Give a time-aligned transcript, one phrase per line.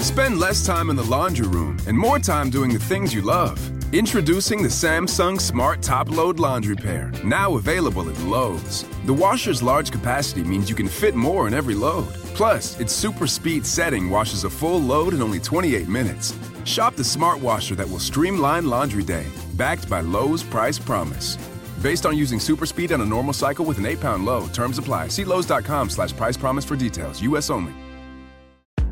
[0.00, 3.58] Spend less time in the laundry room and more time doing the things you love.
[3.94, 8.84] Introducing the Samsung Smart Top Load Laundry Pair, now available at Lowe's.
[9.06, 12.08] The washer's large capacity means you can fit more in every load.
[12.34, 16.34] Plus, its super speed setting washes a full load in only 28 minutes.
[16.64, 21.38] Shop the smart washer that will streamline laundry day, backed by Lowe's Price Promise.
[21.82, 24.76] Based on using super speed on a normal cycle with an 8 pound load, terms
[24.76, 25.08] apply.
[25.08, 27.22] See Lowe's.com slash price promise for details.
[27.22, 27.48] U.S.
[27.48, 27.72] only.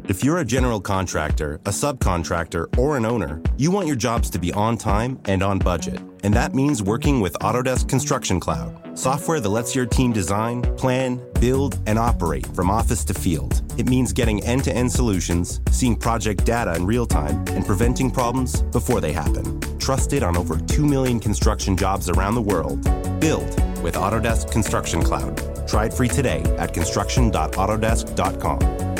[0.07, 4.39] If you're a general contractor, a subcontractor, or an owner, you want your jobs to
[4.39, 5.99] be on time and on budget.
[6.23, 11.23] And that means working with Autodesk Construction Cloud, software that lets your team design, plan,
[11.41, 13.63] build, and operate from office to field.
[13.79, 18.11] It means getting end to end solutions, seeing project data in real time, and preventing
[18.11, 19.59] problems before they happen.
[19.79, 22.83] Trusted on over 2 million construction jobs around the world.
[23.21, 23.49] Build
[23.83, 25.67] with Autodesk Construction Cloud.
[25.67, 28.94] Try it free today at construction.autodesk.com.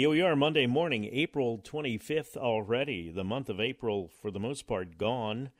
[0.00, 3.10] Here we are, Monday morning, April 25th already.
[3.10, 5.50] The month of April, for the most part, gone.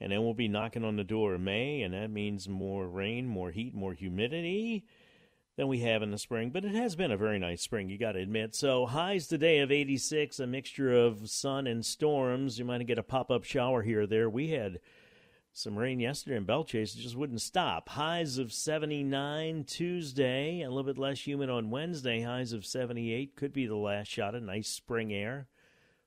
[0.00, 3.26] And then we'll be knocking on the door of May, and that means more rain,
[3.26, 4.84] more heat, more humidity
[5.56, 6.50] than we have in the spring.
[6.50, 8.54] But it has been a very nice spring, you got to admit.
[8.54, 12.60] So, highs today of 86, a mixture of sun and storms.
[12.60, 14.30] You might get a pop up shower here or there.
[14.30, 14.78] We had
[15.52, 16.94] some rain yesterday in Belle Chasse.
[16.94, 17.88] It just wouldn't stop.
[17.88, 22.22] Highs of 79 Tuesday, a little bit less humid on Wednesday.
[22.22, 25.48] Highs of 78 could be the last shot of nice spring air.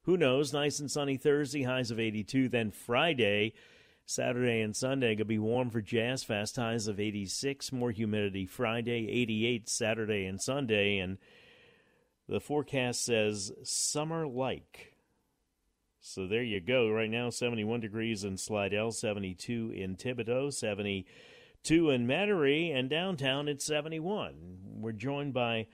[0.04, 0.54] Who knows?
[0.54, 2.50] Nice and sunny Thursday, highs of 82.
[2.50, 3.54] Then Friday,
[4.06, 6.56] Saturday and Sunday could be warm for Jazz Fest.
[6.56, 7.72] Highs of 86.
[7.72, 10.98] More humidity Friday, 88 Saturday and Sunday.
[10.98, 11.18] And
[12.28, 14.91] the forecast says summer like.
[16.02, 16.90] So there you go.
[16.90, 23.64] Right now, 71 degrees in Slidell, 72 in Thibodaux, 72 in Metairie, and downtown it's
[23.66, 24.58] 71.
[24.80, 25.68] We're joined by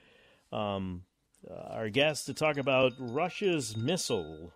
[0.51, 1.03] um,
[1.69, 4.51] our guest to talk about Russia's missile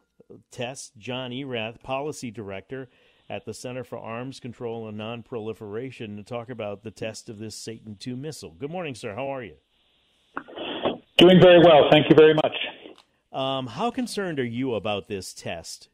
[0.51, 2.89] test, John Erath, Policy Director
[3.29, 7.55] at the Center for Arms Control and Nonproliferation, to talk about the test of this
[7.55, 8.51] Satan II missile.
[8.51, 9.15] Good morning, sir.
[9.15, 9.55] How are you?
[11.17, 11.87] Doing very well.
[11.89, 12.55] Thank you very much.
[13.31, 15.89] Um, how concerned are you about this test?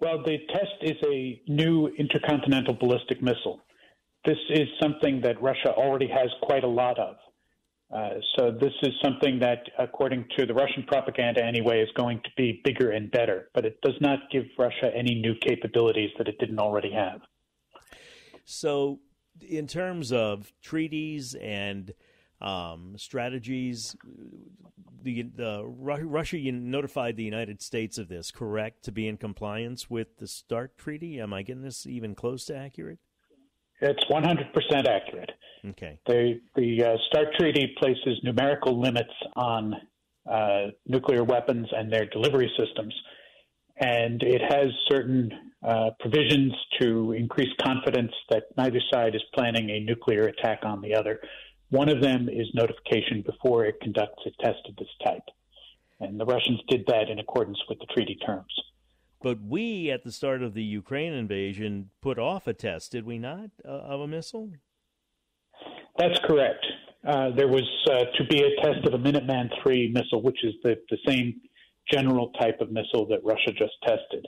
[0.00, 3.60] Well, the test is a new intercontinental ballistic missile.
[4.24, 7.16] This is something that Russia already has quite a lot of.
[7.94, 12.30] Uh, so this is something that, according to the Russian propaganda anyway, is going to
[12.36, 13.48] be bigger and better.
[13.52, 17.20] But it does not give Russia any new capabilities that it didn't already have.
[18.44, 19.00] So,
[19.40, 21.92] in terms of treaties and
[22.40, 23.96] um, strategies.
[25.02, 30.18] The, the Russia notified the United States of this, correct, to be in compliance with
[30.18, 31.20] the START treaty.
[31.20, 32.98] Am I getting this even close to accurate?
[33.80, 35.30] It's 100% accurate.
[35.70, 35.98] Okay.
[36.06, 39.74] The the uh, START treaty places numerical limits on
[40.30, 42.94] uh, nuclear weapons and their delivery systems,
[43.78, 45.30] and it has certain
[45.66, 50.94] uh, provisions to increase confidence that neither side is planning a nuclear attack on the
[50.94, 51.20] other.
[51.70, 55.22] One of them is notification before it conducts a test of this type.
[56.00, 58.52] And the Russians did that in accordance with the treaty terms.
[59.22, 63.18] But we, at the start of the Ukraine invasion, put off a test, did we
[63.18, 64.50] not, uh, of a missile?
[65.98, 66.64] That's correct.
[67.06, 70.54] Uh, there was uh, to be a test of a Minuteman III missile, which is
[70.62, 71.40] the, the same
[71.92, 74.26] general type of missile that Russia just tested.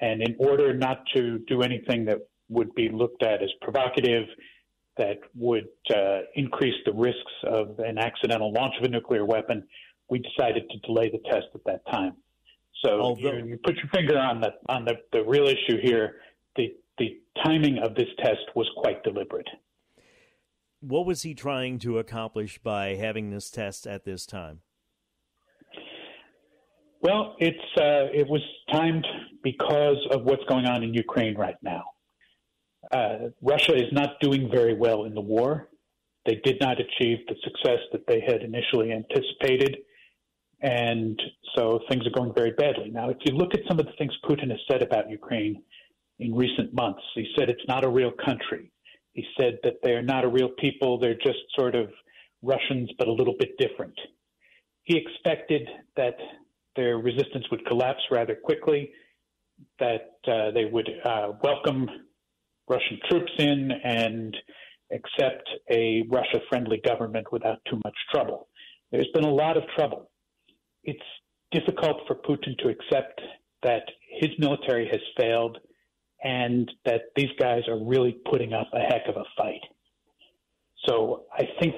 [0.00, 2.18] And in order not to do anything that
[2.48, 4.24] would be looked at as provocative
[4.96, 9.66] that would uh, increase the risks of an accidental launch of a nuclear weapon,
[10.08, 12.14] we decided to delay the test at that time.
[12.84, 16.16] So Although, you, you, put your finger on the on the, the real issue here.
[16.56, 19.48] The the timing of this test was quite deliberate.
[20.80, 24.60] What was he trying to accomplish by having this test at this time?
[27.02, 28.42] Well, it's uh, it was
[28.72, 29.06] timed
[29.42, 31.84] because of what's going on in Ukraine right now
[32.92, 35.68] uh, Russia is not doing very well in the war.
[36.26, 39.78] They did not achieve the success that they had initially anticipated.
[40.62, 41.20] And
[41.56, 42.90] so things are going very badly.
[42.90, 45.62] Now, if you look at some of the things Putin has said about Ukraine
[46.18, 48.70] in recent months, he said it's not a real country.
[49.12, 51.90] He said that they're not a real people, they're just sort of
[52.42, 53.94] Russians, but a little bit different.
[54.84, 55.66] He expected
[55.96, 56.16] that
[56.76, 58.92] their resistance would collapse rather quickly,
[59.78, 61.88] that uh, they would uh, welcome
[62.70, 64.36] Russian troops in and
[64.92, 68.48] accept a Russia friendly government without too much trouble.
[68.92, 70.10] There's been a lot of trouble.
[70.84, 70.98] It's
[71.50, 73.20] difficult for Putin to accept
[73.64, 73.82] that
[74.20, 75.58] his military has failed
[76.22, 79.60] and that these guys are really putting up a heck of a fight.
[80.86, 81.74] So I think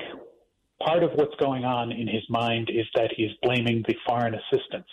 [0.84, 4.88] part of what's going on in his mind is that he's blaming the foreign assistance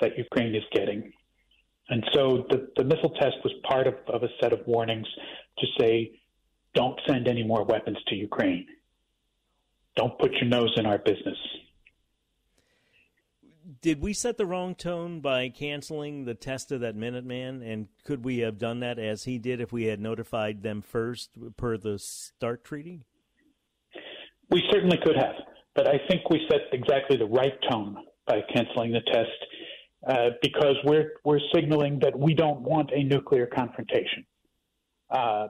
[0.00, 1.12] that Ukraine is getting.
[1.88, 5.06] And so the, the missile test was part of, of a set of warnings
[5.58, 6.20] to say,
[6.74, 8.66] don't send any more weapons to Ukraine.
[9.94, 11.38] Don't put your nose in our business.
[13.80, 17.62] Did we set the wrong tone by canceling the test of that Minuteman?
[17.66, 21.30] And could we have done that as he did if we had notified them first
[21.56, 23.04] per the START treaty?
[24.50, 25.34] We certainly could have,
[25.74, 27.96] but I think we set exactly the right tone
[28.26, 29.30] by canceling the test
[30.06, 34.24] uh, because we're we're signaling that we don't want a nuclear confrontation.
[35.10, 35.48] Uh,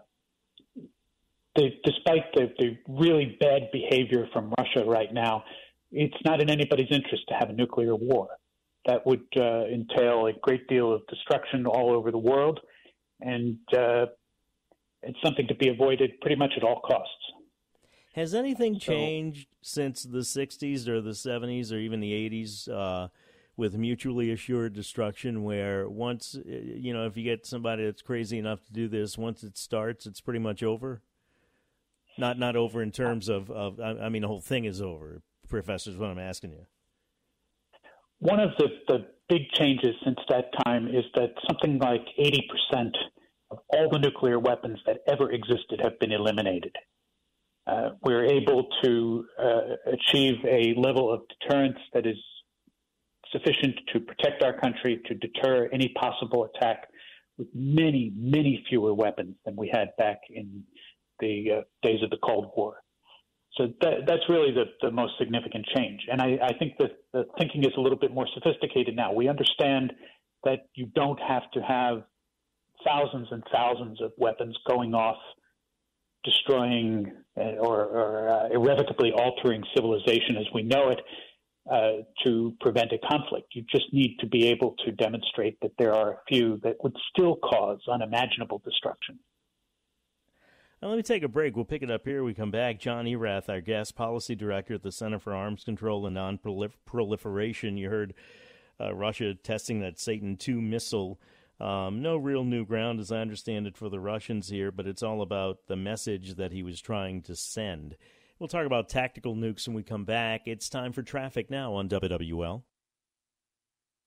[1.57, 5.43] the, despite the, the really bad behavior from Russia right now,
[5.91, 8.29] it's not in anybody's interest to have a nuclear war.
[8.87, 12.61] That would uh, entail a great deal of destruction all over the world,
[13.21, 14.07] and uh,
[15.03, 17.13] it's something to be avoided pretty much at all costs.
[18.15, 23.09] Has anything changed since the 60s or the 70s or even the 80s uh,
[23.57, 28.39] with mutually assured destruction, where once, uh, you know, if you get somebody that's crazy
[28.39, 31.03] enough to do this, once it starts, it's pretty much over?
[32.19, 35.91] Not not over in terms of, of I mean, the whole thing is over, Professor,
[35.91, 36.67] is what I'm asking you.
[38.19, 42.91] One of the, the big changes since that time is that something like 80%
[43.51, 46.73] of all the nuclear weapons that ever existed have been eliminated
[47.67, 52.17] uh, we're able to uh, achieve a level of deterrence that is
[53.33, 56.89] sufficient to protect our country, to deter any possible attack
[57.39, 60.63] with many, many fewer weapons than we had back in
[61.21, 62.83] the uh, days of the Cold War.
[63.57, 66.01] So that, that's really the, the most significant change.
[66.11, 69.13] And I, I think that the thinking is a little bit more sophisticated now.
[69.13, 69.93] We understand
[70.45, 72.03] that you don't have to have
[72.87, 75.17] thousands and thousands of weapons going off
[76.25, 80.99] destroying uh, or, or uh, irrevocably altering civilization as we know it
[81.71, 83.55] uh, to prevent a conflict.
[83.55, 86.97] You just need to be able to demonstrate that there are a few that would
[87.11, 89.19] still cause unimaginable destruction.
[90.83, 91.57] Now, let me take a break.
[91.57, 92.23] We'll pick it up here.
[92.23, 92.79] We come back.
[92.79, 97.77] John Erath, our guest policy director at the Center for Arms Control and Non-Proliferation.
[97.77, 98.15] You heard
[98.79, 101.19] uh, Russia testing that Satan II missile
[101.59, 105.03] um, no real new ground, as I understand it, for the Russians here, but it's
[105.03, 107.97] all about the message that he was trying to send.
[108.39, 110.43] We'll talk about tactical nukes when we come back.
[110.45, 112.63] It's time for traffic now on WWL.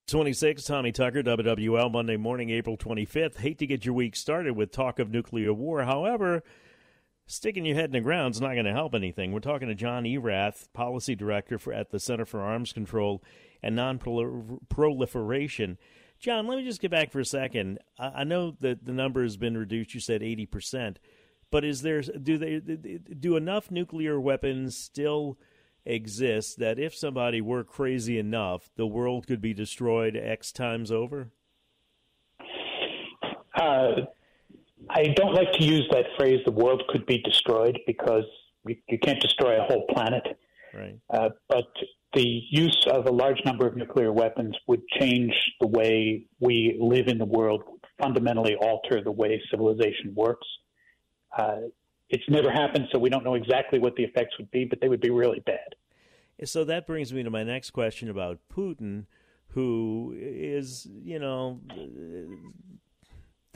[0.08, 3.38] 26, Tommy Tucker, WWL, Monday morning, April 25th.
[3.38, 5.84] Hate to get your week started with talk of nuclear war.
[5.84, 6.44] However,
[7.26, 9.32] sticking your head in the ground is not going to help anything.
[9.32, 13.24] We're talking to John Erath, Policy Director for, at the Center for Arms Control
[13.64, 15.80] and Non-Proliferation.
[16.20, 17.80] John, let me just get back for a second.
[17.98, 19.96] I, know that the number has been reduced.
[19.96, 21.00] You said eighty percent,
[21.52, 22.60] but is there do they
[23.20, 25.38] do enough nuclear weapons still
[25.86, 31.32] exist that if somebody were crazy enough, the world could be destroyed X times over?
[33.60, 33.92] Uh,
[34.90, 36.40] I don't like to use that phrase.
[36.46, 38.24] The world could be destroyed because
[38.66, 40.24] you, you can't destroy a whole planet.
[40.74, 40.98] Right.
[41.10, 41.68] Uh, but
[42.14, 47.08] the use of a large number of nuclear weapons would change the way we live
[47.08, 47.64] in the world,
[48.02, 50.48] fundamentally alter the way civilization works.
[51.38, 51.70] Uh,
[52.10, 54.90] it's never happened, so we don't know exactly what the effects would be, but they
[54.90, 55.76] would be really bad.
[56.44, 59.06] So that brings me to my next question about Putin,
[59.50, 61.60] who is, you know,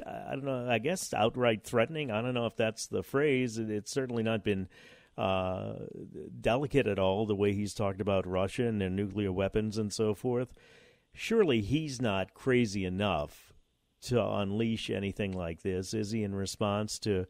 [0.05, 2.11] I don't know, I guess outright threatening.
[2.11, 3.57] I don't know if that's the phrase.
[3.57, 4.67] It's certainly not been
[5.17, 5.73] uh,
[6.41, 10.13] delicate at all, the way he's talked about Russia and their nuclear weapons and so
[10.13, 10.53] forth.
[11.13, 13.53] Surely he's not crazy enough
[14.01, 17.25] to unleash anything like this, is he, in response to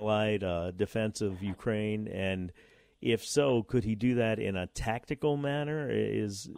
[0.00, 2.08] allied uh, defense of Ukraine?
[2.08, 2.52] And
[3.00, 5.88] if so, could he do that in a tactical manner?
[5.90, 6.50] Is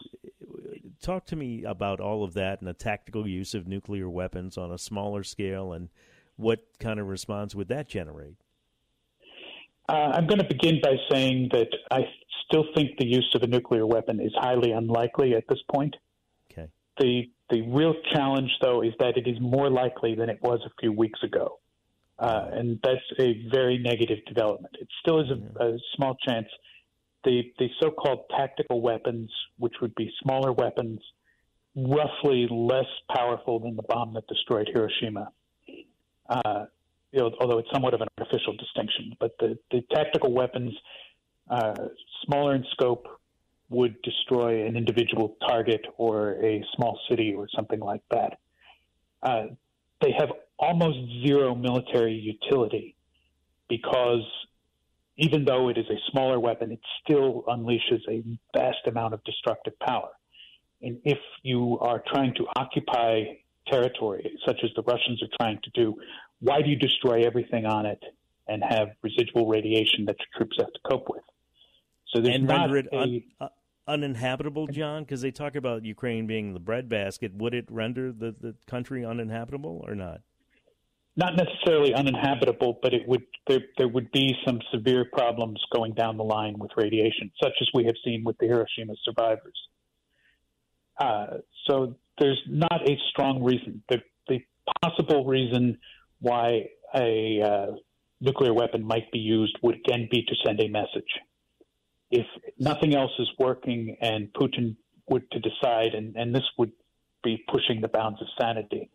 [1.00, 4.72] talk to me about all of that and the tactical use of nuclear weapons on
[4.72, 5.88] a smaller scale, and
[6.36, 8.36] what kind of response would that generate?
[9.88, 12.00] Uh, I'm going to begin by saying that I
[12.46, 15.96] still think the use of a nuclear weapon is highly unlikely at this point.
[16.50, 16.68] Okay.
[16.98, 20.70] The the real challenge, though, is that it is more likely than it was a
[20.80, 21.58] few weeks ago,
[22.22, 24.76] uh, and that's a very negative development.
[24.80, 26.46] It still is a, a small chance.
[27.24, 31.00] The the so-called tactical weapons, which would be smaller weapons,
[31.74, 35.32] roughly less powerful than the bomb that destroyed Hiroshima.
[36.28, 36.66] Uh,
[37.10, 39.14] you know, although it's somewhat of an artificial distinction.
[39.18, 40.72] But the, the tactical weapons,
[41.50, 41.74] uh,
[42.24, 43.06] smaller in scope,
[43.68, 48.38] would destroy an individual target or a small city or something like that.
[49.22, 49.46] Uh,
[50.00, 50.30] they have
[50.62, 52.94] almost zero military utility
[53.68, 54.22] because
[55.16, 58.22] even though it is a smaller weapon, it still unleashes a
[58.56, 60.10] vast amount of destructive power.
[60.80, 63.24] And if you are trying to occupy
[63.68, 65.96] territory, such as the Russians are trying to do,
[66.40, 68.02] why do you destroy everything on it
[68.46, 71.22] and have residual radiation that your troops have to cope with?
[72.14, 73.48] So there's and render it un- uh,
[73.86, 77.34] uninhabitable, John, because they talk about Ukraine being the breadbasket.
[77.34, 80.20] Would it render the, the country uninhabitable or not?
[81.14, 86.16] Not necessarily uninhabitable, but it would there there would be some severe problems going down
[86.16, 89.58] the line with radiation, such as we have seen with the Hiroshima survivors.
[90.98, 93.82] Uh, so there's not a strong reason.
[93.88, 94.40] The, the
[94.82, 95.78] possible reason
[96.20, 97.66] why a uh,
[98.20, 101.10] nuclear weapon might be used would again be to send a message.
[102.10, 102.26] If
[102.58, 104.76] nothing else is working and Putin
[105.08, 106.72] would to decide, and, and this would
[107.24, 108.90] be pushing the bounds of sanity,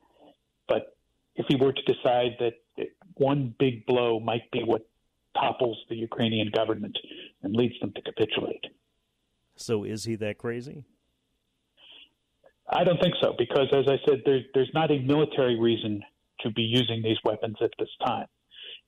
[0.67, 0.96] but
[1.37, 4.87] if he were to decide that one big blow might be what
[5.35, 6.97] topples the Ukrainian government
[7.43, 8.65] and leads them to capitulate.
[9.55, 10.83] So is he that crazy?
[12.69, 16.03] I don't think so, because as I said, there, there's not a military reason
[16.41, 18.27] to be using these weapons at this time.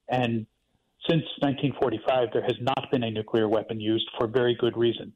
[0.09, 0.45] And
[1.09, 5.13] since 1945, there has not been a nuclear weapon used for very good reason.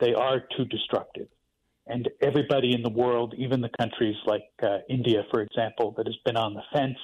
[0.00, 1.28] They are too destructive.
[1.88, 6.16] And everybody in the world, even the countries like uh, India, for example, that has
[6.24, 6.98] been on the fence,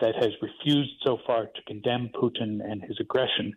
[0.00, 3.54] that has refused so far to condemn Putin and his aggression,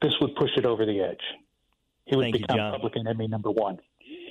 [0.00, 1.20] this would push it over the edge.
[2.06, 3.78] He would Thank become you, public enemy number one.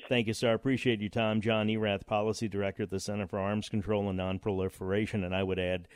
[0.10, 0.50] Thank you, sir.
[0.50, 1.40] I appreciate your time.
[1.40, 5.24] John Erath, Policy Director at the Center for Arms Control and Nonproliferation.
[5.24, 5.88] And I would add,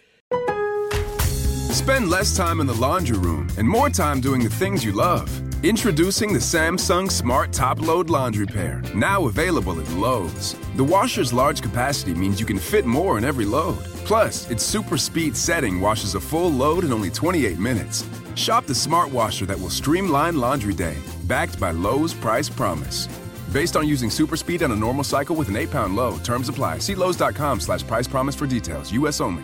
[1.76, 5.30] Spend less time in the laundry room and more time doing the things you love.
[5.62, 10.56] Introducing the Samsung Smart Top Load Laundry Pair, now available at Lowe's.
[10.78, 13.76] The washer's large capacity means you can fit more in every load.
[14.06, 18.06] Plus, its super speed setting washes a full load in only 28 minutes.
[18.36, 23.10] Shop the smart washer that will streamline laundry day, backed by Lowe's Price Promise.
[23.52, 26.78] Based on using super speed on a normal cycle with an 8-pound load, terms apply.
[26.78, 28.94] See Lowe's.com slash price promise for details.
[28.94, 29.20] U.S.
[29.20, 29.44] only.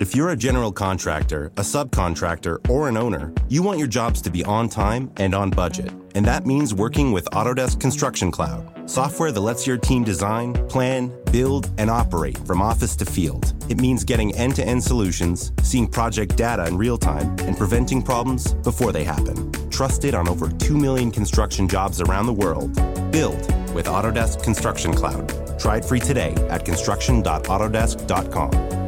[0.00, 4.30] If you're a general contractor, a subcontractor, or an owner, you want your jobs to
[4.30, 5.92] be on time and on budget.
[6.16, 11.16] And that means working with Autodesk Construction Cloud, software that lets your team design, plan,
[11.30, 13.54] build, and operate from office to field.
[13.70, 18.02] It means getting end to end solutions, seeing project data in real time, and preventing
[18.02, 19.52] problems before they happen.
[19.70, 22.74] Trusted on over 2 million construction jobs around the world.
[23.12, 23.38] Build
[23.72, 25.32] with Autodesk Construction Cloud.
[25.60, 28.83] Try it free today at construction.autodesk.com.